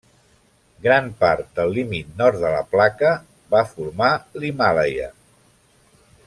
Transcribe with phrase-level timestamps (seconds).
[0.85, 3.13] Gran part del límit nord de la placa
[3.53, 4.11] va formar
[4.43, 5.13] l'Himàlaia.